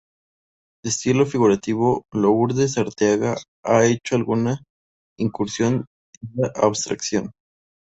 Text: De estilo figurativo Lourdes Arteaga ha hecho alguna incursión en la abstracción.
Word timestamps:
De 0.83 0.87
estilo 0.89 1.27
figurativo 1.33 1.91
Lourdes 2.21 2.79
Arteaga 2.79 3.35
ha 3.63 3.85
hecho 3.85 4.15
alguna 4.15 4.63
incursión 5.19 5.85
en 6.23 6.29
la 6.41 6.51
abstracción. 6.55 7.29